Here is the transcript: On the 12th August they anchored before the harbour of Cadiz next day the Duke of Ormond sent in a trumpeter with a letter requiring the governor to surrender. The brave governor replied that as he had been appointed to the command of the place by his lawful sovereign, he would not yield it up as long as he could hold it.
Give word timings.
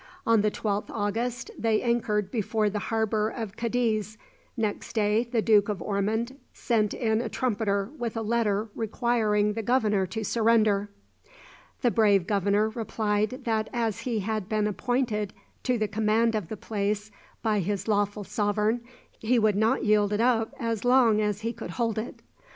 On 0.25 0.41
the 0.41 0.49
12th 0.49 0.89
August 0.89 1.51
they 1.59 1.79
anchored 1.79 2.31
before 2.31 2.71
the 2.71 2.79
harbour 2.89 3.29
of 3.29 3.55
Cadiz 3.55 4.17
next 4.57 4.93
day 4.93 5.25
the 5.25 5.43
Duke 5.43 5.69
of 5.69 5.79
Ormond 5.79 6.39
sent 6.53 6.95
in 6.95 7.21
a 7.21 7.29
trumpeter 7.29 7.91
with 7.99 8.17
a 8.17 8.23
letter 8.23 8.67
requiring 8.73 9.53
the 9.53 9.61
governor 9.61 10.07
to 10.07 10.23
surrender. 10.25 10.89
The 11.83 11.91
brave 11.91 12.25
governor 12.25 12.69
replied 12.69 13.41
that 13.43 13.69
as 13.73 13.99
he 13.99 14.21
had 14.21 14.49
been 14.49 14.65
appointed 14.65 15.33
to 15.65 15.77
the 15.77 15.87
command 15.87 16.33
of 16.33 16.47
the 16.47 16.57
place 16.57 17.11
by 17.43 17.59
his 17.59 17.87
lawful 17.87 18.23
sovereign, 18.23 18.81
he 19.19 19.37
would 19.37 19.55
not 19.55 19.85
yield 19.85 20.11
it 20.13 20.19
up 20.21 20.51
as 20.59 20.83
long 20.83 21.21
as 21.21 21.41
he 21.41 21.53
could 21.53 21.69
hold 21.77 21.99
it. 21.99 22.23